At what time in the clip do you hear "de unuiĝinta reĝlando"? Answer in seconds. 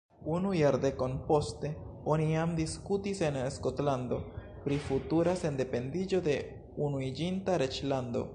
6.31-8.27